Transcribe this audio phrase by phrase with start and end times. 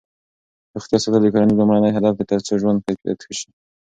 [0.73, 3.49] روغتیا ساتل د کورنۍ لومړنی هدف دی ترڅو ژوند کیفیت ښه شي.